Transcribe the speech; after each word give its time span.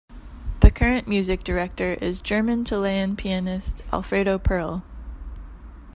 The 0.61 0.71
current 0.71 1.07
music 1.07 1.43
director 1.43 1.93
is 2.01 2.21
German-Chilean 2.21 3.15
pianist 3.17 3.83
Alfredo 3.93 4.39
Perl. 4.39 4.81